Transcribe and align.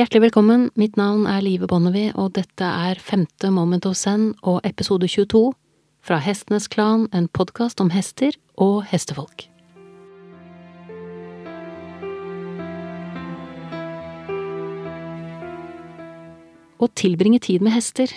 Hjertelig 0.00 0.30
velkommen, 0.30 0.62
mitt 0.80 0.94
navn 0.96 1.26
er 1.28 1.42
Live 1.44 1.66
Bonnevie, 1.68 2.14
og 2.16 2.30
dette 2.38 2.64
er 2.64 2.96
femte 3.04 3.50
Moment 3.52 3.84
of 3.84 3.98
Zen 4.00 4.30
og 4.40 4.62
episode 4.64 5.04
22 5.04 5.50
fra 6.00 6.16
Hestenes 6.24 6.70
Klan, 6.72 7.02
en 7.12 7.26
podkast 7.28 7.82
om 7.84 7.90
hester 7.92 8.32
og 8.56 8.78
hestefolk. 8.88 9.42
Å 16.80 16.88
tilbringe 16.96 17.42
tid 17.44 17.60
med 17.60 17.74
hester 17.76 18.14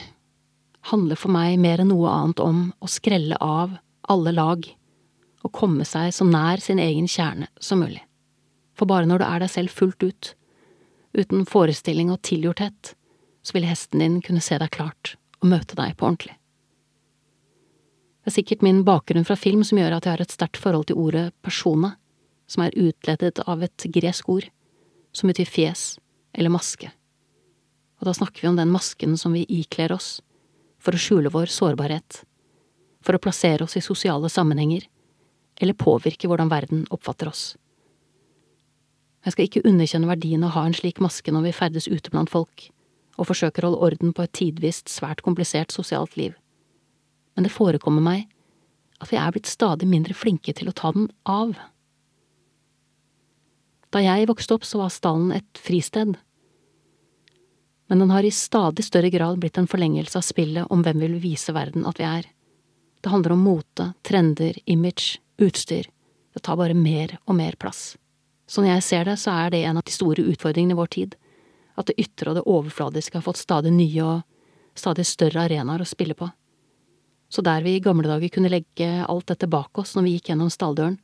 handler 0.94 1.20
for 1.20 1.36
meg 1.36 1.58
mer 1.60 1.84
enn 1.84 1.92
noe 1.92 2.14
annet 2.14 2.40
om 2.46 2.62
å 2.80 2.88
skrelle 2.88 3.36
av 3.44 3.74
alle 4.08 4.32
lag 4.38 4.70
og 5.44 5.52
komme 5.52 5.84
seg 5.90 6.16
så 6.16 6.30
nær 6.32 6.64
sin 6.64 6.80
egen 6.80 7.12
kjerne 7.12 7.52
som 7.60 7.84
mulig. 7.84 8.06
For 8.72 8.88
bare 8.88 9.12
når 9.12 9.20
du 9.20 9.28
er 9.28 9.44
deg 9.44 9.54
selv 9.58 9.76
fullt 9.76 10.08
ut, 10.08 10.32
uten 11.14 11.46
forestilling 11.46 12.12
og 12.14 12.22
tilgjorthet, 12.26 12.94
så 13.44 13.58
vil 13.58 13.68
hesten 13.68 14.02
din 14.02 14.22
kunne 14.24 14.42
se 14.44 14.58
deg 14.60 14.72
klart 14.74 15.16
og 15.42 15.52
møte 15.52 15.78
deg 15.78 15.98
på 15.98 16.08
ordentlig. 16.08 16.38
Det 18.24 18.32
er 18.32 18.38
sikkert 18.38 18.64
min 18.64 18.86
bakgrunn 18.88 19.26
fra 19.28 19.36
film 19.36 19.66
som 19.68 19.82
gjør 19.82 19.98
at 19.98 20.06
jeg 20.08 20.16
har 20.16 20.24
et 20.24 20.34
sterkt 20.34 20.60
forhold 20.62 20.88
til 20.88 21.00
ordet 21.00 21.26
persona, 21.44 21.98
som 22.48 22.64
er 22.64 22.78
utledet 22.80 23.42
av 23.44 23.64
et 23.66 23.86
gresk 23.92 24.30
ord, 24.32 24.48
som 25.12 25.28
betyr 25.28 25.50
fjes 25.50 25.84
eller 26.34 26.54
maske. 26.54 26.88
Og 28.00 28.08
da 28.08 28.14
snakker 28.16 28.46
vi 28.46 28.52
om 28.52 28.60
den 28.60 28.72
masken 28.72 29.18
som 29.20 29.36
vi 29.36 29.44
ikler 29.52 29.92
oss, 29.96 30.22
for 30.80 30.96
å 30.96 31.00
skjule 31.00 31.32
vår 31.32 31.52
sårbarhet, 31.52 32.24
for 33.04 33.16
å 33.16 33.22
plassere 33.22 33.68
oss 33.68 33.76
i 33.80 33.84
sosiale 33.84 34.32
sammenhenger, 34.32 34.88
eller 35.60 35.78
påvirke 35.78 36.28
hvordan 36.28 36.52
verden 36.52 36.88
oppfatter 36.96 37.30
oss. 37.30 37.54
Jeg 39.24 39.36
skal 39.36 39.48
ikke 39.48 39.64
underkjenne 39.68 40.10
verdien 40.10 40.44
av 40.44 40.52
å 40.52 40.56
ha 40.58 40.64
en 40.68 40.76
slik 40.76 41.00
maske 41.04 41.32
når 41.32 41.48
vi 41.48 41.56
ferdes 41.56 41.88
ute 41.88 42.12
blant 42.12 42.32
folk 42.32 42.68
og 43.14 43.28
forsøker 43.30 43.64
å 43.64 43.70
holde 43.70 43.86
orden 43.88 44.14
på 44.16 44.26
et 44.26 44.34
tidvis 44.36 44.82
svært 44.90 45.22
komplisert 45.24 45.72
sosialt 45.72 46.18
liv, 46.18 46.34
men 47.36 47.46
det 47.46 47.54
forekommer 47.54 48.04
meg 48.04 48.26
at 49.04 49.12
vi 49.12 49.20
er 49.20 49.32
blitt 49.36 49.50
stadig 49.50 49.88
mindre 49.90 50.16
flinke 50.18 50.56
til 50.56 50.72
å 50.72 50.76
ta 50.76 50.92
den 50.96 51.10
av. 51.30 51.54
Da 53.94 54.02
jeg 54.02 54.28
vokste 54.30 54.58
opp, 54.58 54.66
så 54.66 54.82
var 54.82 54.94
stallen 54.94 55.34
et 55.36 55.62
fristed, 55.62 56.16
men 57.92 58.00
den 58.02 58.14
har 58.14 58.26
i 58.26 58.32
stadig 58.34 58.86
større 58.88 59.12
grad 59.14 59.38
blitt 59.42 59.60
en 59.60 59.70
forlengelse 59.70 60.18
av 60.18 60.26
spillet 60.26 60.72
om 60.74 60.82
hvem 60.82 61.04
vi 61.04 61.10
vil 61.12 61.20
vise 61.22 61.54
verden 61.54 61.86
at 61.86 62.00
vi 62.02 62.08
er. 62.08 62.30
Det 63.04 63.12
handler 63.12 63.36
om 63.36 63.44
mote, 63.46 63.92
trender, 64.08 64.58
image, 64.66 65.20
utstyr, 65.38 65.90
det 66.34 66.42
tar 66.42 66.58
bare 66.58 66.74
mer 66.74 67.20
og 67.28 67.38
mer 67.38 67.60
plass. 67.60 67.94
Så 68.48 68.62
når 68.62 68.76
jeg 68.76 68.84
ser 68.84 69.06
det, 69.08 69.18
så 69.22 69.34
er 69.46 69.54
det 69.54 69.64
en 69.64 69.80
av 69.80 69.86
de 69.88 69.94
store 69.94 70.26
utfordringene 70.34 70.76
i 70.76 70.80
vår 70.80 70.92
tid, 70.96 71.16
at 71.80 71.90
det 71.90 71.98
ytre 72.02 72.32
og 72.32 72.38
det 72.38 72.46
overfladiske 72.50 73.18
har 73.18 73.26
fått 73.26 73.42
stadig 73.42 73.72
nye 73.74 74.04
og 74.06 74.78
stadig 74.78 75.06
større 75.08 75.46
arenaer 75.48 75.82
å 75.82 75.88
spille 75.88 76.18
på. 76.18 76.28
Så 77.34 77.42
der 77.42 77.64
vi 77.66 77.78
i 77.78 77.82
gamle 77.82 78.06
dager 78.06 78.30
kunne 78.30 78.52
legge 78.52 78.90
alt 79.08 79.32
dette 79.32 79.50
bak 79.50 79.80
oss 79.82 79.96
når 79.96 80.06
vi 80.06 80.16
gikk 80.18 80.30
gjennom 80.30 80.52
stalldøren, 80.54 81.00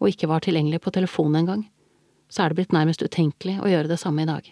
og 0.00 0.10
ikke 0.10 0.28
var 0.30 0.44
tilgjengelig 0.44 0.80
på 0.84 0.92
telefonen 0.94 1.42
engang, 1.42 1.66
så 2.32 2.42
er 2.44 2.50
det 2.50 2.60
blitt 2.60 2.74
nærmest 2.74 3.04
utenkelig 3.04 3.58
å 3.60 3.68
gjøre 3.68 3.90
det 3.90 4.00
samme 4.00 4.24
i 4.24 4.28
dag. 4.28 4.46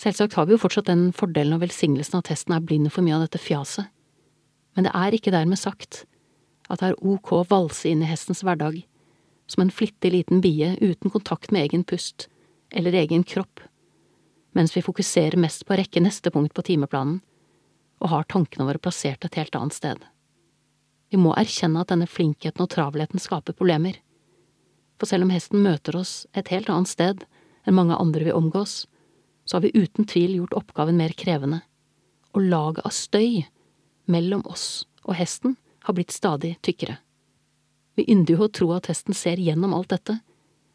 Selvsagt 0.00 0.34
har 0.38 0.46
vi 0.46 0.54
jo 0.54 0.62
fortsatt 0.62 0.88
den 0.90 1.08
fordelen 1.14 1.56
og 1.56 1.62
velsignelsen 1.62 2.18
at 2.18 2.30
hesten 2.32 2.54
er 2.54 2.62
blind 2.64 2.90
for 2.94 3.06
mye 3.06 3.18
av 3.18 3.26
dette 3.26 3.42
fjaset, 3.42 3.90
men 4.74 4.86
det 4.86 4.94
er 4.94 5.14
ikke 5.14 5.34
dermed 5.34 5.58
sagt 5.58 6.04
at 6.70 6.80
det 6.80 6.90
er 6.90 7.02
ok 7.02 7.34
å 7.36 7.44
valse 7.50 7.90
inn 7.90 8.02
i 8.02 8.08
hestens 8.08 8.42
hverdag 8.46 8.80
som 9.46 9.62
en 9.62 9.70
flittig 9.70 10.12
liten 10.12 10.40
bie 10.40 10.76
uten 10.80 11.10
kontakt 11.10 11.50
med 11.50 11.62
egen 11.62 11.84
pust 11.84 12.28
eller 12.70 12.92
egen 12.92 13.24
kropp, 13.24 13.60
mens 14.52 14.76
vi 14.76 14.82
fokuserer 14.82 15.36
mest 15.40 15.66
på 15.66 15.74
å 15.74 15.78
rekke 15.80 16.02
neste 16.02 16.30
punkt 16.30 16.54
på 16.54 16.64
timeplanen 16.66 17.20
og 18.02 18.10
har 18.10 18.26
tankene 18.30 18.66
våre 18.68 18.82
plassert 18.82 19.24
et 19.24 19.38
helt 19.38 19.54
annet 19.58 19.76
sted. 19.76 20.00
Vi 21.10 21.20
må 21.20 21.34
erkjenne 21.38 21.82
at 21.82 21.92
denne 21.92 22.08
flinkheten 22.10 22.64
og 22.64 22.72
travelheten 22.72 23.22
skaper 23.22 23.56
problemer, 23.56 24.00
for 24.98 25.10
selv 25.10 25.26
om 25.26 25.32
hesten 25.34 25.62
møter 25.62 25.96
oss 25.98 26.24
et 26.34 26.50
helt 26.54 26.70
annet 26.70 26.90
sted 26.90 27.24
enn 27.64 27.76
mange 27.76 27.96
andre 27.98 28.26
vi 28.26 28.34
omgås, 28.34 28.84
så 29.44 29.56
har 29.56 29.64
vi 29.66 29.74
uten 29.74 30.08
tvil 30.08 30.38
gjort 30.38 30.56
oppgaven 30.58 30.98
mer 30.98 31.14
krevende, 31.18 31.60
og 32.34 32.48
laget 32.50 32.86
av 32.86 32.94
støy 32.96 33.44
mellom 34.10 34.42
oss 34.50 34.84
og 35.04 35.16
hesten 35.18 35.56
har 35.84 35.96
blitt 35.96 36.14
stadig 36.14 36.56
tykkere. 36.64 36.98
Vi 37.94 38.06
ynder 38.10 38.34
jo 38.34 38.46
å 38.46 38.52
tro 38.52 38.70
at 38.74 38.88
hesten 38.90 39.14
ser 39.16 39.40
gjennom 39.42 39.74
alt 39.76 39.92
dette, 39.94 40.18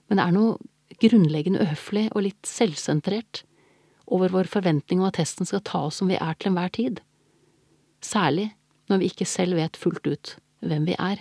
men 0.07 0.19
det 0.19 0.25
er 0.25 0.35
noe 0.35 0.99
grunnleggende 0.99 1.63
uhøflig 1.63 2.07
og 2.13 2.25
litt 2.25 2.47
selvsentrert 2.47 3.43
over 4.09 4.31
vår 4.33 4.49
forventning 4.49 5.01
om 5.01 5.09
at 5.09 5.19
hesten 5.21 5.47
skal 5.47 5.63
ta 5.65 5.85
oss 5.87 5.99
som 6.01 6.09
vi 6.09 6.17
er 6.17 6.37
til 6.37 6.51
enhver 6.51 6.71
tid, 6.73 7.01
særlig 8.01 8.49
når 8.89 9.01
vi 9.01 9.11
ikke 9.11 9.27
selv 9.29 9.59
vet 9.59 9.77
fullt 9.77 10.07
ut 10.07 10.33
hvem 10.65 10.87
vi 10.89 10.95
er. 10.97 11.19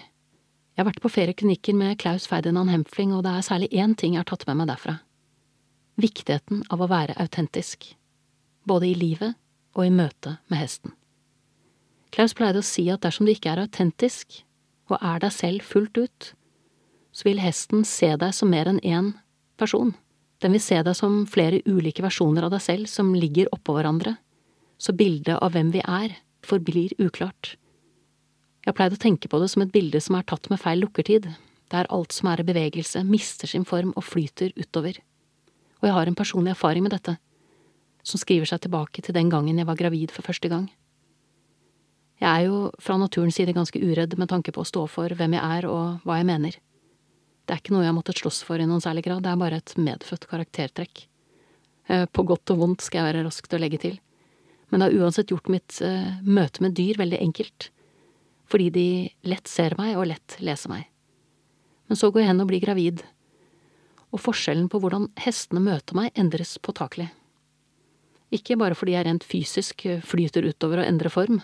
Jeg 0.79 0.85
har 0.85 0.89
vært 0.93 1.03
på 1.03 1.11
flere 1.11 1.35
med 1.75 1.99
Klaus 1.99 2.27
Ferdinand 2.27 2.71
Hempfling, 2.71 3.13
og 3.13 3.25
det 3.25 3.33
er 3.35 3.43
særlig 3.43 3.69
én 3.73 3.97
ting 3.99 4.15
jeg 4.15 4.23
har 4.23 4.31
tatt 4.31 4.47
med 4.47 4.57
meg 4.57 4.69
derfra. 4.69 5.01
Viktigheten 5.99 6.63
av 6.71 6.81
å 6.81 6.87
være 6.87 7.19
autentisk, 7.19 7.97
både 8.65 8.87
i 8.87 8.95
livet 8.95 9.35
og 9.75 9.87
i 9.87 9.91
møte 9.91 10.39
med 10.49 10.59
hesten. 10.63 10.95
Klaus 12.15 12.33
pleide 12.33 12.63
å 12.63 12.67
si 12.67 12.89
at 12.91 13.03
dersom 13.03 13.27
du 13.27 13.33
ikke 13.35 13.51
er 13.51 13.65
autentisk, 13.67 14.45
og 14.89 14.99
er 15.01 15.23
deg 15.23 15.35
selv 15.35 15.65
fullt 15.65 15.99
ut, 16.01 16.33
så 17.13 17.29
vil 17.29 17.43
hesten 17.43 17.85
se 17.89 18.13
deg 18.21 18.35
som 18.37 18.51
mer 18.53 18.69
enn 18.71 18.81
én 18.85 19.13
person. 19.61 19.95
Den 20.43 20.55
vil 20.55 20.63
se 20.63 20.79
deg 20.87 20.95
som 20.97 21.25
flere 21.27 21.61
ulike 21.67 22.05
versjoner 22.05 22.47
av 22.47 22.53
deg 22.55 22.63
selv 22.63 22.91
som 22.91 23.15
ligger 23.17 23.51
oppå 23.55 23.75
hverandre, 23.75 24.17
så 24.79 24.95
bildet 24.95 25.41
av 25.43 25.55
hvem 25.55 25.73
vi 25.75 25.83
er, 25.83 26.15
forblir 26.47 26.95
uklart. 27.03 27.57
Jeg 28.63 28.71
har 28.71 28.77
pleid 28.79 28.95
å 28.95 29.03
tenke 29.03 29.31
på 29.31 29.41
det 29.43 29.51
som 29.51 29.65
et 29.65 29.73
bilde 29.75 30.01
som 30.03 30.15
er 30.19 30.27
tatt 30.29 30.47
med 30.53 30.61
feil 30.63 30.83
lukkertid, 30.85 31.27
der 31.73 31.89
alt 31.93 32.15
som 32.15 32.31
er 32.31 32.41
i 32.41 32.47
bevegelse, 32.47 33.03
mister 33.05 33.51
sin 33.51 33.67
form 33.69 33.91
og 33.97 34.07
flyter 34.07 34.55
utover. 34.57 35.01
Og 35.81 35.89
jeg 35.89 35.97
har 35.97 36.11
en 36.11 36.19
personlig 36.19 36.55
erfaring 36.55 36.85
med 36.87 36.95
dette, 36.95 37.17
som 38.07 38.21
skriver 38.21 38.49
seg 38.49 38.63
tilbake 38.65 39.03
til 39.05 39.17
den 39.17 39.31
gangen 39.33 39.59
jeg 39.59 39.69
var 39.69 39.79
gravid 39.79 40.15
for 40.15 40.27
første 40.27 40.51
gang. 40.53 40.69
Jeg 42.19 42.29
er 42.29 42.49
jo 42.49 42.63
fra 42.83 42.97
naturens 42.99 43.37
side 43.39 43.55
ganske 43.55 43.79
uredd 43.79 44.17
med 44.19 44.31
tanke 44.31 44.51
på 44.55 44.65
å 44.65 44.67
stå 44.67 44.83
for 44.91 45.13
hvem 45.15 45.37
jeg 45.37 45.59
er 45.59 45.69
og 45.71 46.03
hva 46.07 46.19
jeg 46.19 46.27
mener. 46.27 46.57
Det 47.47 47.55
er 47.55 47.63
ikke 47.63 47.73
noe 47.73 47.85
jeg 47.85 47.93
har 47.93 47.97
måttet 47.97 48.19
slåss 48.21 48.43
for 48.45 48.61
i 48.61 48.67
noen 48.69 48.83
særlig 48.85 49.07
grad, 49.07 49.23
det 49.25 49.31
er 49.31 49.41
bare 49.41 49.61
et 49.63 49.73
medfødt 49.79 50.27
karaktertrekk. 50.29 51.05
Eh, 51.89 52.05
på 52.11 52.25
godt 52.29 52.53
og 52.53 52.61
vondt 52.61 52.85
skal 52.85 53.01
jeg 53.01 53.09
være 53.13 53.25
rask 53.25 53.47
til 53.49 53.57
å 53.57 53.63
legge 53.63 53.81
til, 53.81 53.95
men 54.69 54.83
det 54.83 54.91
har 54.91 55.05
uansett 55.05 55.31
gjort 55.33 55.49
mitt 55.49 55.79
uh, 55.81 56.19
møte 56.21 56.61
med 56.61 56.75
dyr 56.77 56.99
veldig 57.01 57.23
enkelt, 57.25 57.71
fordi 58.53 58.67
de 58.75 58.89
lett 59.25 59.49
ser 59.49 59.73
meg 59.79 59.95
og 59.97 60.11
lett 60.11 60.37
leser 60.45 60.75
meg. 60.75 60.91
Men 61.89 61.97
så 61.97 62.11
går 62.13 62.21
jeg 62.21 62.31
hen 62.35 62.45
og 62.45 62.51
blir 62.51 62.61
gravid, 62.61 63.01
og 64.13 64.21
forskjellen 64.21 64.69
på 64.69 64.83
hvordan 64.83 65.07
hestene 65.25 65.63
møter 65.65 65.97
meg 65.97 66.13
endres 66.21 66.59
påtakelig. 66.61 67.09
Ikke 68.37 68.59
bare 68.61 68.77
fordi 68.77 68.93
jeg 68.93 69.09
rent 69.09 69.25
fysisk 69.25 69.87
flyter 70.05 70.45
utover 70.51 70.83
og 70.83 70.91
endrer 70.91 71.13
form, 71.13 71.41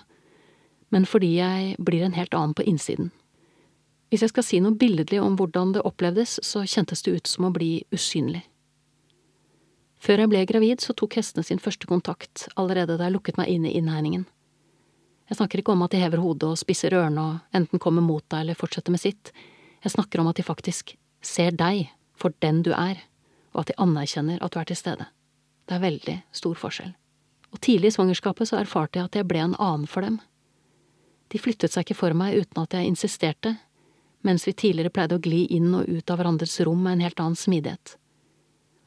men 0.94 1.06
fordi 1.10 1.32
jeg 1.40 1.74
blir 1.82 2.04
en 2.06 2.14
helt 2.14 2.34
annen 2.38 2.54
på 2.54 2.62
innsiden. 2.70 3.10
Hvis 4.12 4.22
jeg 4.22 4.30
skal 4.30 4.44
si 4.46 4.60
noe 4.62 4.78
billedlig 4.78 5.18
om 5.18 5.34
hvordan 5.34 5.72
det 5.74 5.82
opplevdes, 5.82 6.36
så 6.46 6.62
kjentes 6.62 7.02
det 7.02 7.16
ut 7.16 7.30
som 7.30 7.48
å 7.48 7.54
bli 7.54 7.80
usynlig. 7.90 8.44
Før 9.98 10.22
jeg 10.22 10.30
ble 10.30 10.44
gravid, 10.46 10.84
så 10.84 10.94
tok 10.94 11.16
hestene 11.18 11.42
sin 11.42 11.58
første 11.58 11.88
kontakt 11.90 12.44
allerede 12.60 12.98
da 13.00 13.08
jeg 13.08 13.16
lukket 13.16 13.40
meg 13.40 13.50
inn 13.50 13.64
i 13.66 13.72
innhegningen. 13.74 14.26
Jeg 15.30 15.38
snakker 15.38 15.62
ikke 15.62 15.72
om 15.72 15.82
at 15.82 15.94
de 15.94 16.02
hever 16.02 16.20
hodet 16.20 16.50
og 16.52 16.60
spisser 16.60 16.94
ørene 16.94 17.24
og 17.24 17.56
enten 17.56 17.80
kommer 17.82 18.04
mot 18.04 18.22
deg 18.28 18.44
eller 18.44 18.58
fortsetter 18.60 18.92
med 18.94 19.02
sitt, 19.02 19.32
jeg 19.82 19.92
snakker 19.96 20.20
om 20.20 20.28
at 20.30 20.38
de 20.38 20.44
faktisk 20.46 20.94
ser 21.24 21.56
deg 21.56 21.88
for 22.14 22.36
den 22.44 22.62
du 22.62 22.70
er, 22.76 23.00
og 23.56 23.64
at 23.64 23.72
de 23.72 23.80
anerkjenner 23.80 24.38
at 24.44 24.54
du 24.54 24.60
er 24.60 24.68
til 24.68 24.78
stede. 24.78 25.08
Det 25.64 25.74
er 25.74 25.82
veldig 25.82 26.14
stor 26.36 26.60
forskjell. 26.60 26.92
Og 27.50 27.60
tidlig 27.64 27.90
i 27.90 27.96
svangerskapet 27.96 28.50
så 28.50 28.60
erfarte 28.60 29.00
jeg 29.00 29.08
at 29.08 29.18
jeg 29.18 29.28
ble 29.28 29.42
en 29.42 29.56
annen 29.58 29.88
for 29.88 30.04
dem. 30.04 30.20
De 31.32 31.40
flyttet 31.40 31.72
seg 31.72 31.86
ikke 31.86 31.98
for 31.98 32.16
meg 32.16 32.36
uten 32.38 32.62
at 32.62 32.76
jeg 32.76 32.88
insisterte, 32.88 33.56
mens 34.24 34.46
vi 34.48 34.54
tidligere 34.56 34.92
pleide 34.92 35.18
å 35.18 35.22
gli 35.22 35.44
inn 35.56 35.72
og 35.76 35.88
ut 35.88 36.10
av 36.10 36.20
hverandres 36.20 36.56
rom 36.64 36.80
med 36.84 36.96
en 36.96 37.04
helt 37.06 37.20
annen 37.20 37.38
smidighet. 37.38 37.96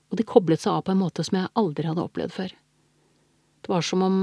Og 0.10 0.18
de 0.18 0.26
koblet 0.26 0.64
seg 0.64 0.74
av 0.74 0.86
på 0.88 0.94
en 0.94 1.02
måte 1.02 1.26
som 1.26 1.38
jeg 1.38 1.52
aldri 1.60 1.90
hadde 1.90 2.06
opplevd 2.06 2.34
før. 2.34 2.56
Det 3.62 3.74
var 3.74 3.86
som 3.86 4.04
om 4.06 4.18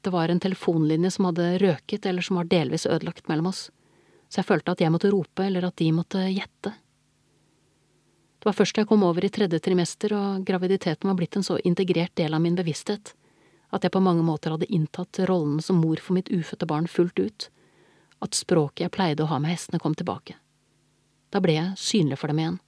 det 0.00 0.10
var 0.10 0.28
en 0.28 0.40
telefonlinje 0.40 1.10
som 1.10 1.28
hadde 1.28 1.58
røket 1.60 2.06
eller 2.06 2.24
som 2.24 2.38
var 2.40 2.48
delvis 2.48 2.86
ødelagt 2.86 3.28
mellom 3.28 3.50
oss, 3.50 3.66
så 4.30 4.40
jeg 4.40 4.48
følte 4.48 4.72
at 4.72 4.80
jeg 4.80 4.92
måtte 4.94 5.10
rope 5.12 5.44
eller 5.44 5.66
at 5.66 5.76
de 5.80 5.90
måtte 5.92 6.22
gjette. 6.30 6.72
Det 8.40 8.48
var 8.48 8.56
først 8.56 8.76
da 8.76 8.84
jeg 8.84 8.88
kom 8.88 9.02
over 9.04 9.24
i 9.26 9.32
tredje 9.32 9.60
trimester 9.60 10.14
og 10.16 10.44
graviditeten 10.48 11.10
var 11.10 11.18
blitt 11.18 11.36
en 11.36 11.44
så 11.44 11.58
integrert 11.68 12.14
del 12.16 12.32
av 12.32 12.40
min 12.40 12.56
bevissthet, 12.56 13.12
at 13.70 13.86
jeg 13.86 13.94
på 13.94 14.02
mange 14.02 14.24
måter 14.26 14.54
hadde 14.54 14.68
inntatt 14.72 15.22
rollen 15.30 15.60
som 15.62 15.80
mor 15.82 16.00
for 16.02 16.16
mitt 16.18 16.30
ufødte 16.32 16.66
barn 16.66 16.88
fullt 16.90 17.18
ut, 17.18 17.48
at 18.20 18.36
språket 18.36 18.84
jeg 18.84 18.94
pleide 18.94 19.24
å 19.24 19.30
ha 19.30 19.38
med 19.40 19.54
hestene, 19.54 19.80
kom 19.80 19.94
tilbake. 19.96 20.36
Da 21.30 21.40
ble 21.42 21.54
jeg 21.56 21.78
synlig 21.78 22.18
for 22.20 22.32
dem 22.32 22.42
igjen, 22.42 22.58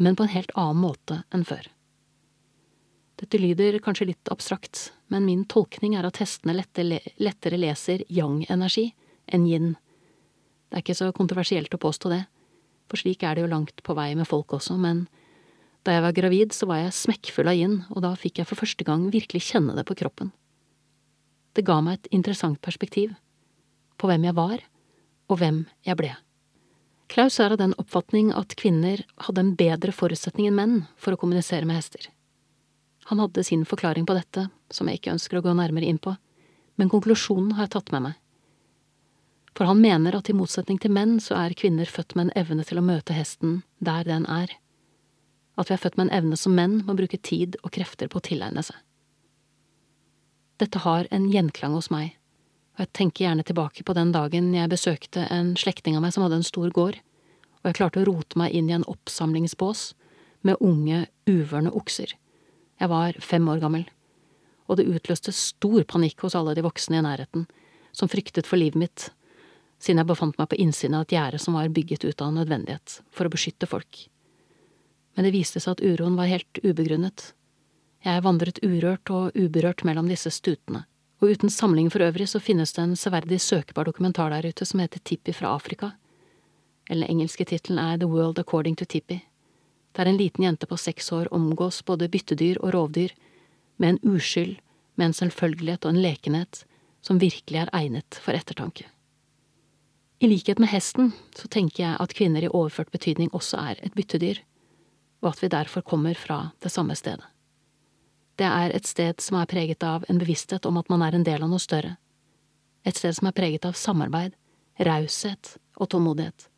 men 0.00 0.16
på 0.16 0.24
en 0.24 0.32
helt 0.32 0.52
annen 0.58 0.80
måte 0.82 1.22
enn 1.34 1.44
før. 1.46 1.68
Dette 3.20 3.38
lyder 3.38 3.78
kanskje 3.84 4.08
litt 4.08 4.30
abstrakt, 4.32 4.88
men 5.12 5.28
min 5.28 5.44
tolkning 5.46 5.94
er 5.94 6.08
at 6.08 6.18
hestene 6.18 6.56
lettere 6.56 7.58
leser 7.60 8.02
yang-energi 8.10 8.88
enn 9.30 9.46
yin. 9.46 9.74
Det 10.72 10.80
er 10.80 10.82
ikke 10.82 10.96
så 10.98 11.12
kontroversielt 11.14 11.74
å 11.76 11.82
påstå 11.82 12.10
det, 12.10 12.22
for 12.90 12.98
slik 12.98 13.22
er 13.22 13.36
det 13.36 13.44
jo 13.44 13.52
langt 13.52 13.84
på 13.84 13.94
vei 13.94 14.10
med 14.18 14.26
folk 14.26 14.56
også, 14.56 14.74
men 14.80 15.04
da 15.82 15.96
jeg 15.96 16.04
var 16.04 16.14
gravid, 16.14 16.54
så 16.54 16.68
var 16.70 16.82
jeg 16.82 16.94
smekkfull 16.94 17.50
av 17.50 17.58
gin, 17.58 17.80
og 17.90 18.04
da 18.04 18.12
fikk 18.18 18.38
jeg 18.38 18.48
for 18.48 18.60
første 18.62 18.86
gang 18.86 19.08
virkelig 19.10 19.42
kjenne 19.48 19.74
det 19.74 19.84
på 19.88 19.96
kroppen. 19.98 20.30
Det 21.58 21.64
ga 21.66 21.80
meg 21.84 21.98
et 21.98 22.12
interessant 22.14 22.60
perspektiv, 22.62 23.16
på 23.98 24.08
hvem 24.08 24.28
jeg 24.28 24.38
var, 24.38 24.62
og 25.28 25.40
hvem 25.42 25.64
jeg 25.86 25.98
ble. 25.98 26.12
Klaus 27.12 27.36
er 27.42 27.52
av 27.52 27.60
den 27.60 27.74
oppfatning 27.76 28.30
at 28.32 28.54
kvinner 28.56 29.02
hadde 29.26 29.42
en 29.42 29.54
bedre 29.58 29.92
forutsetning 29.92 30.48
enn 30.48 30.56
menn 30.56 30.76
for 30.96 31.12
å 31.12 31.20
kommunisere 31.20 31.68
med 31.68 31.76
hester. 31.76 32.06
Han 33.10 33.20
hadde 33.20 33.44
sin 33.44 33.66
forklaring 33.68 34.06
på 34.08 34.16
dette, 34.16 34.46
som 34.72 34.88
jeg 34.88 35.00
ikke 35.00 35.12
ønsker 35.18 35.40
å 35.40 35.44
gå 35.44 35.52
nærmere 35.58 35.90
inn 35.90 36.00
på, 36.00 36.14
men 36.80 36.88
konklusjonen 36.92 37.52
har 37.58 37.66
jeg 37.66 37.74
tatt 37.74 37.92
med 37.92 38.06
meg. 38.06 38.18
For 39.52 39.68
han 39.68 39.82
mener 39.82 40.16
at 40.16 40.30
i 40.32 40.36
motsetning 40.36 40.78
til 40.80 40.94
menn 40.94 41.18
så 41.20 41.36
er 41.42 41.58
kvinner 41.58 41.90
født 41.90 42.14
med 42.16 42.30
en 42.30 42.36
evne 42.40 42.64
til 42.64 42.80
å 42.80 42.86
møte 42.86 43.12
hesten 43.12 43.60
der 43.84 44.06
den 44.08 44.24
er, 44.30 44.54
at 45.60 45.68
vi 45.68 45.76
er 45.76 45.82
født 45.82 45.98
med 45.98 46.08
en 46.08 46.16
evne 46.18 46.38
som 46.38 46.54
menn 46.56 46.80
må 46.86 46.96
bruke 46.96 47.20
tid 47.20 47.58
og 47.62 47.74
krefter 47.76 48.08
på 48.08 48.20
å 48.20 48.24
tilegne 48.24 48.64
seg. 48.64 48.76
Dette 50.62 50.82
har 50.84 51.08
en 51.10 51.28
gjenklang 51.32 51.74
hos 51.76 51.90
meg, 51.92 52.14
og 52.76 52.84
jeg 52.84 52.92
tenker 52.96 53.26
gjerne 53.26 53.44
tilbake 53.44 53.84
på 53.84 53.96
den 53.96 54.12
dagen 54.14 54.52
jeg 54.54 54.70
besøkte 54.72 55.26
en 55.34 55.54
slektning 55.60 55.98
av 55.98 56.04
meg 56.04 56.14
som 56.14 56.24
hadde 56.24 56.40
en 56.40 56.46
stor 56.46 56.70
gård, 56.72 57.00
og 57.62 57.68
jeg 57.68 57.78
klarte 57.78 58.02
å 58.02 58.06
rote 58.08 58.38
meg 58.38 58.54
inn 58.56 58.70
i 58.70 58.76
en 58.76 58.86
oppsamlingsbås 58.88 59.92
med 60.46 60.60
unge, 60.64 61.04
uvørne 61.28 61.72
okser. 61.78 62.14
Jeg 62.80 62.90
var 62.90 63.18
fem 63.22 63.48
år 63.50 63.60
gammel, 63.62 63.84
og 64.66 64.78
det 64.78 64.88
utløste 64.88 65.34
stor 65.36 65.84
panikk 65.84 66.24
hos 66.24 66.36
alle 66.38 66.56
de 66.56 66.64
voksne 66.64 66.98
i 66.98 67.04
nærheten, 67.04 67.44
som 67.92 68.10
fryktet 68.10 68.48
for 68.48 68.58
livet 68.58 68.80
mitt, 68.80 69.10
siden 69.82 70.00
jeg 70.00 70.08
befant 70.08 70.38
meg 70.40 70.48
på 70.50 70.58
innsiden 70.62 70.96
av 70.96 71.04
et 71.06 71.14
gjerde 71.16 71.42
som 71.42 71.58
var 71.58 71.70
bygget 71.74 72.06
ut 72.06 72.24
av 72.24 72.32
nødvendighet, 72.34 73.00
for 73.12 73.28
å 73.28 73.32
beskytte 73.32 73.68
folk. 73.68 74.06
Men 75.14 75.26
det 75.26 75.34
viste 75.34 75.60
seg 75.60 75.76
at 75.76 75.82
uroen 75.84 76.16
var 76.16 76.30
helt 76.30 76.62
ubegrunnet. 76.64 77.32
Jeg 78.02 78.24
vandret 78.24 78.62
urørt 78.64 79.10
og 79.10 79.36
uberørt 79.36 79.84
mellom 79.84 80.08
disse 80.10 80.32
stutene, 80.34 80.84
og 81.22 81.34
uten 81.34 81.52
samling 81.52 81.90
for 81.92 82.02
øvrig 82.02 82.28
så 82.28 82.40
finnes 82.42 82.72
det 82.72 82.82
en 82.82 82.96
severdig 82.98 83.40
søkbar 83.40 83.86
dokumentar 83.86 84.32
der 84.32 84.48
ute 84.48 84.66
som 84.66 84.80
heter 84.82 85.02
Tippi 85.04 85.34
fra 85.36 85.54
Afrika. 85.54 85.92
Eller 86.90 87.06
den 87.06 87.18
engelske 87.18 87.44
tittelen 87.46 87.78
er 87.78 88.00
The 88.00 88.08
World 88.10 88.40
According 88.42 88.74
to 88.76 88.84
Tippi 88.84 89.20
der 89.92 90.06
en 90.06 90.16
liten 90.16 90.44
jente 90.44 90.66
på 90.66 90.76
seks 90.76 91.12
år 91.12 91.28
omgås 91.34 91.84
både 91.84 92.08
byttedyr 92.08 92.60
og 92.60 92.74
rovdyr, 92.74 93.12
med 93.76 93.88
en 93.88 94.14
uskyld, 94.14 94.56
med 94.94 95.06
en 95.06 95.16
selvfølgelighet 95.16 95.84
og 95.84 95.94
en 95.94 96.02
lekenhet 96.02 96.64
som 97.02 97.20
virkelig 97.20 97.58
er 97.58 97.72
egnet 97.76 98.20
for 98.24 98.36
ettertanke. 98.36 98.86
I 100.20 100.28
likhet 100.30 100.60
med 100.62 100.70
hesten 100.70 101.12
så 101.34 101.48
tenker 101.48 101.82
jeg 101.82 101.96
at 102.00 102.14
kvinner 102.14 102.44
i 102.44 102.50
overført 102.52 102.92
betydning 102.94 103.32
også 103.34 103.58
er 103.58 103.80
et 103.82 103.94
byttedyr, 103.94 104.38
og 105.22 105.32
at 105.32 105.42
vi 105.42 105.50
derfor 105.52 105.84
kommer 105.86 106.18
fra 106.18 106.52
det 106.62 106.72
samme 106.72 106.96
stedet. 106.98 107.24
Det 108.36 108.48
er 108.48 108.72
et 108.74 108.88
sted 108.88 109.20
som 109.20 109.38
er 109.38 109.50
preget 109.50 109.84
av 109.86 110.06
en 110.08 110.18
bevissthet 110.18 110.66
om 110.66 110.78
at 110.80 110.88
man 110.90 111.02
er 111.02 111.14
en 111.14 111.26
del 111.26 111.44
av 111.44 111.52
noe 111.52 111.62
større, 111.62 111.96
et 112.84 112.98
sted 112.98 113.14
som 113.14 113.28
er 113.28 113.36
preget 113.36 113.68
av 113.68 113.76
samarbeid, 113.78 114.34
raushet 114.82 115.56
og 115.76 115.92
tålmodighet 115.92 116.48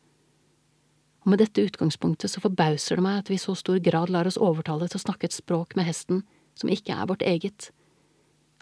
og 1.25 1.31
med 1.33 1.41
dette 1.41 1.63
utgangspunktet 1.65 2.29
så 2.29 2.41
forbauser 2.41 2.99
det 2.99 3.03
meg 3.03 3.23
at 3.23 3.29
vi 3.31 3.39
i 3.39 3.41
så 3.41 3.55
stor 3.57 3.79
grad 3.81 4.11
lar 4.13 4.29
oss 4.29 4.37
overtale 4.37 4.85
til 4.85 4.99
å 4.99 5.05
snakke 5.07 5.25
et 5.25 5.33
språk 5.33 5.73
med 5.77 5.87
hesten 5.87 6.21
som 6.55 6.69
ikke 6.69 6.93
er 6.93 7.09
vårt 7.09 7.25
eget, 7.25 7.71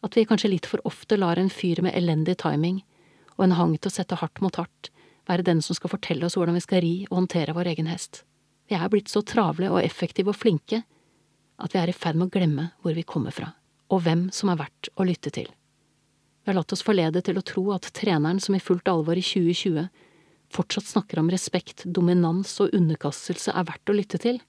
at 0.03 0.15
vi 0.15 0.23
kanskje 0.27 0.53
litt 0.53 0.67
for 0.67 0.79
ofte 0.87 1.19
lar 1.19 1.39
en 1.39 1.51
fyr 1.51 1.81
med 1.83 1.95
elendig 1.95 2.37
timing 2.39 2.79
og 3.35 3.45
en 3.45 3.57
hang 3.59 3.75
til 3.75 3.91
å 3.91 3.95
sette 3.97 4.17
hardt 4.19 4.39
mot 4.43 4.55
hardt 4.55 4.93
være 5.27 5.43
den 5.43 5.59
som 5.63 5.75
skal 5.75 5.91
fortelle 5.91 6.25
oss 6.27 6.37
hvordan 6.39 6.55
vi 6.55 6.63
skal 6.63 6.83
ri 6.83 6.93
og 7.09 7.17
håndtere 7.19 7.55
vår 7.55 7.73
egen 7.73 7.91
hest. 7.91 8.23
Vi 8.69 8.75
er 8.77 8.89
blitt 8.89 9.11
så 9.11 9.21
travle 9.25 9.71
og 9.71 9.81
effektive 9.83 10.31
og 10.33 10.39
flinke 10.39 10.83
at 11.63 11.73
vi 11.75 11.81
er 11.81 11.91
i 11.91 11.95
ferd 11.95 12.17
med 12.19 12.29
å 12.29 12.33
glemme 12.33 12.69
hvor 12.81 12.95
vi 12.95 13.03
kommer 13.07 13.35
fra, 13.35 13.51
og 13.91 14.03
hvem 14.05 14.27
som 14.35 14.51
er 14.51 14.59
verdt 14.63 14.89
å 14.95 15.05
lytte 15.07 15.31
til. 15.33 15.49
Vi 16.43 16.51
har 16.51 16.57
latt 16.57 16.73
oss 16.75 16.83
forlede 16.83 17.21
til 17.23 17.37
å 17.39 17.45
tro 17.45 17.69
at 17.75 17.91
treneren 17.95 18.41
som 18.43 18.55
i 18.55 18.63
fullt 18.63 18.89
alvor 18.91 19.19
i 19.19 19.23
2020 19.23 19.87
fortsatt 20.53 20.85
snakker 20.85 21.21
om 21.21 21.31
respekt, 21.31 21.85
dominans 21.85 22.51
og 22.61 22.73
underkastelse 22.75 23.53
er 23.55 23.69
verdt 23.69 23.89
å 23.89 23.95
lytte 23.95 24.19
til? 24.21 24.41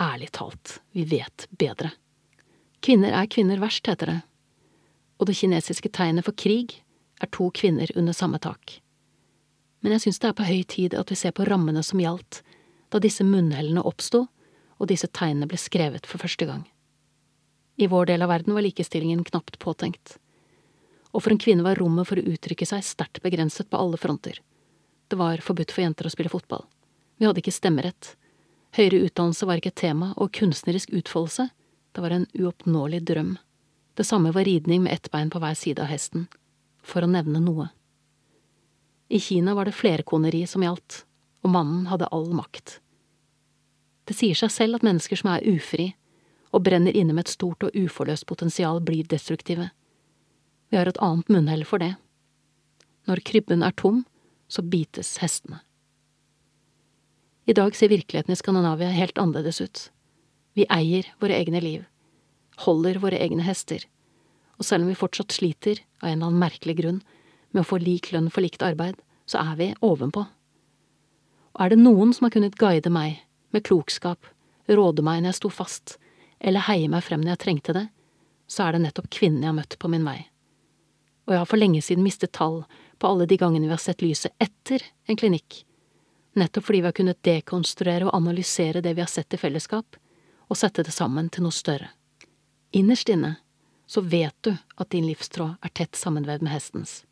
Ærlig 0.00 0.30
talt, 0.34 0.78
vi 0.94 1.04
vet 1.08 1.46
bedre. 1.50 1.92
Kvinner 2.84 3.14
er 3.16 3.30
kvinner 3.30 3.60
verst, 3.62 3.86
heter 3.88 4.10
det, 4.10 4.20
og 5.18 5.28
det 5.28 5.36
kinesiske 5.38 5.90
tegnet 5.94 6.26
for 6.26 6.36
krig 6.36 6.78
er 7.22 7.30
to 7.32 7.48
kvinner 7.54 7.90
under 7.96 8.16
samme 8.16 8.40
tak. 8.42 8.80
Men 9.84 9.94
jeg 9.94 10.06
synes 10.06 10.20
det 10.20 10.30
er 10.30 10.38
på 10.38 10.48
høy 10.48 10.62
tid 10.68 10.96
at 10.98 11.12
vi 11.12 11.18
ser 11.18 11.34
på 11.36 11.46
rammene 11.48 11.82
som 11.84 12.00
gjaldt 12.00 12.42
da 12.94 13.00
disse 13.02 13.26
munnhellene 13.26 13.82
oppsto 13.82 14.28
og 14.78 14.90
disse 14.90 15.08
tegnene 15.10 15.48
ble 15.50 15.58
skrevet 15.58 16.06
for 16.06 16.22
første 16.22 16.46
gang. 16.46 16.62
I 17.74 17.88
vår 17.90 18.12
del 18.12 18.22
av 18.22 18.30
verden 18.30 18.54
var 18.54 18.62
likestillingen 18.62 19.24
knapt 19.26 19.58
påtenkt, 19.58 20.14
og 21.10 21.24
for 21.24 21.34
en 21.34 21.40
kvinne 21.42 21.66
var 21.66 21.80
rommet 21.80 22.06
for 22.06 22.20
å 22.20 22.26
uttrykke 22.34 22.66
seg 22.70 22.84
sterkt 22.86 23.22
begrenset 23.24 23.66
på 23.70 23.78
alle 23.78 23.98
fronter. 23.98 24.38
Det 25.10 25.18
var 25.18 25.42
forbudt 25.42 25.74
for 25.74 25.82
jenter 25.82 26.06
å 26.06 26.12
spille 26.14 26.30
fotball. 26.30 26.62
Vi 27.18 27.26
hadde 27.26 27.42
ikke 27.42 27.54
stemmerett. 27.54 28.14
Høyere 28.78 29.02
utdannelse 29.08 29.46
var 29.46 29.58
ikke 29.58 29.72
et 29.74 29.82
tema, 29.82 30.12
og 30.14 30.30
kunstnerisk 30.34 30.94
utfoldelse, 30.94 31.48
det 31.94 32.02
var 32.02 32.14
en 32.14 32.28
uoppnåelig 32.34 33.02
drøm. 33.10 33.34
Det 33.94 34.06
samme 34.06 34.30
var 34.34 34.46
ridning 34.46 34.86
med 34.86 34.94
ett 34.94 35.10
bein 35.10 35.30
på 35.30 35.42
hver 35.42 35.58
side 35.58 35.82
av 35.82 35.90
hesten, 35.90 36.28
for 36.82 37.02
å 37.02 37.10
nevne 37.10 37.42
noe. 37.42 37.68
I 39.10 39.18
Kina 39.22 39.54
var 39.54 39.66
det 39.66 39.76
flerkoneri 39.78 40.42
som 40.50 40.62
gjaldt, 40.62 41.04
og 41.42 41.54
mannen 41.54 41.86
hadde 41.90 42.10
all 42.14 42.30
makt. 42.34 42.80
Det 44.04 44.16
sier 44.16 44.36
seg 44.36 44.52
selv 44.52 44.78
at 44.78 44.86
mennesker 44.86 45.18
som 45.18 45.30
er 45.32 45.44
ufri, 45.48 45.92
og 46.54 46.64
brenner 46.66 46.94
inne 46.94 47.14
med 47.16 47.26
et 47.26 47.34
stort 47.34 47.64
og 47.66 47.74
uforløst 47.74 48.26
potensial, 48.30 48.80
blir 48.84 49.06
destruktive. 49.10 49.70
Vi 50.70 50.78
har 50.78 50.88
et 50.88 51.00
annet 51.02 51.30
munnhell 51.32 51.64
for 51.66 51.82
det. 51.82 51.94
Når 53.08 53.24
krybben 53.26 53.64
er 53.64 53.74
tom, 53.76 54.04
så 54.48 54.62
bites 54.62 55.16
hestene. 55.22 55.60
I 57.44 57.56
dag 57.56 57.74
ser 57.76 57.92
virkeligheten 57.92 58.32
i 58.32 58.38
Skandinavia 58.40 58.92
helt 58.94 59.18
annerledes 59.20 59.60
ut. 59.60 59.80
Vi 60.56 60.64
eier 60.72 61.10
våre 61.20 61.36
egne 61.36 61.60
liv, 61.60 61.82
holder 62.64 63.00
våre 63.02 63.18
egne 63.20 63.44
hester, 63.44 63.82
og 64.56 64.64
selv 64.64 64.84
om 64.84 64.92
vi 64.92 64.96
fortsatt 64.96 65.34
sliter, 65.34 65.82
av 66.00 66.08
en 66.08 66.16
eller 66.16 66.30
annen 66.30 66.44
merkelig 66.44 66.78
grunn, 66.78 67.02
med 67.52 67.64
å 67.64 67.68
få 67.68 67.80
lik 67.82 68.12
lønn 68.14 68.30
for 68.32 68.44
likt 68.44 68.62
arbeid, 68.64 68.96
så 69.26 69.42
er 69.42 69.58
vi 69.58 69.68
ovenpå. 69.84 70.24
Og 71.54 71.60
er 71.64 71.74
det 71.74 71.80
noen 71.82 72.14
som 72.14 72.26
har 72.26 72.34
kunnet 72.34 72.56
guide 72.60 72.90
meg, 72.92 73.20
med 73.54 73.64
klokskap, 73.66 74.26
råde 74.68 75.04
meg 75.06 75.22
når 75.22 75.32
jeg 75.32 75.40
sto 75.40 75.50
fast, 75.52 75.96
eller 76.40 76.66
heie 76.68 76.90
meg 76.90 77.04
frem 77.06 77.22
når 77.22 77.36
jeg 77.36 77.42
trengte 77.44 77.76
det, 77.76 77.86
så 78.50 78.66
er 78.66 78.74
det 78.74 78.84
nettopp 78.84 79.10
kvinnen 79.14 79.44
jeg 79.44 79.52
har 79.52 79.56
møtt 79.56 79.78
på 79.80 79.90
min 79.92 80.06
vei. 80.06 80.18
Og 81.24 81.32
jeg 81.32 81.40
har 81.40 81.48
for 81.48 81.60
lenge 81.60 81.80
siden 81.84 82.04
mistet 82.04 82.34
tall 82.36 82.64
på 83.00 83.08
alle 83.08 83.26
de 83.28 83.38
gangene 83.40 83.68
vi 83.68 83.72
har 83.72 83.82
sett 83.82 84.04
lyset 84.04 84.34
etter 84.42 84.84
en 85.08 85.16
klinikk, 85.16 85.62
nettopp 86.34 86.66
fordi 86.66 86.82
vi 86.82 86.90
har 86.90 86.96
kunnet 86.98 87.22
dekonstruere 87.24 88.08
og 88.08 88.16
analysere 88.16 88.82
det 88.84 88.96
vi 88.96 89.04
har 89.04 89.10
sett 89.10 89.34
i 89.34 89.40
fellesskap, 89.40 89.96
og 90.50 90.58
sette 90.60 90.84
det 90.84 90.92
sammen 90.92 91.30
til 91.32 91.46
noe 91.46 91.54
større. 91.54 91.88
Innerst 92.74 93.08
inne 93.08 93.36
så 93.86 94.00
vet 94.00 94.36
du 94.44 94.52
at 94.52 94.90
din 94.92 95.06
livstråd 95.06 95.56
er 95.62 95.72
tett 95.72 95.96
sammenvevd 95.96 96.44
med 96.44 96.52
hestens, 96.52 97.02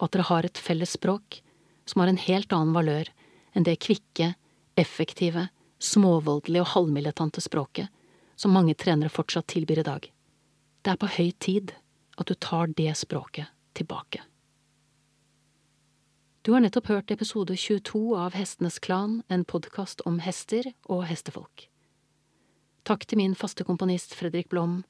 og 0.00 0.08
at 0.08 0.16
dere 0.16 0.28
har 0.30 0.48
et 0.48 0.58
felles 0.58 0.96
språk 0.96 1.42
som 1.84 2.02
har 2.02 2.10
en 2.10 2.20
helt 2.20 2.52
annen 2.54 2.74
valør 2.74 3.10
enn 3.54 3.66
det 3.66 3.80
kvikke, 3.82 4.34
effektive, 4.80 5.48
småvoldelige 5.80 6.64
og 6.64 6.72
halvmilitante 6.74 7.42
språket 7.44 7.88
som 8.40 8.54
mange 8.56 8.74
trenere 8.74 9.12
fortsatt 9.12 9.50
tilbyr 9.52 9.82
i 9.82 9.86
dag. 9.86 10.10
Det 10.82 10.92
er 10.92 11.00
på 11.00 11.12
høy 11.16 11.30
tid 11.38 11.74
at 12.20 12.28
du 12.28 12.34
tar 12.34 12.72
det 12.76 12.92
språket 12.96 13.52
tilbake. 13.76 14.22
Du 16.42 16.54
har 16.54 16.62
nettopp 16.64 16.88
hørt 16.88 17.10
episode 17.12 17.52
22 17.56 18.00
av 18.16 18.32
Hestenes 18.32 18.78
Klan, 18.80 19.20
en 19.28 19.44
podkast 19.44 20.00
om 20.08 20.22
hester 20.24 20.70
og 20.88 21.04
hestefolk. 21.10 21.66
Takk 22.88 23.04
til 23.04 23.20
min 23.20 23.36
faste 23.36 23.66
komponist 23.68 24.16
Fredrik 24.16 24.48
Blom, 24.48 24.80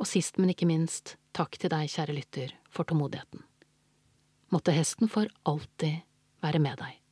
og 0.00 0.08
sist, 0.08 0.40
men 0.40 0.54
ikke 0.54 0.66
minst, 0.66 1.18
takk 1.36 1.60
til 1.60 1.70
deg, 1.70 1.92
kjære 1.92 2.16
lytter, 2.16 2.56
for 2.72 2.88
tålmodigheten. 2.88 3.44
Måtte 4.50 4.74
hesten 4.74 5.12
for 5.12 5.28
alltid 5.44 6.00
være 6.40 6.64
med 6.64 6.80
deg. 6.80 7.03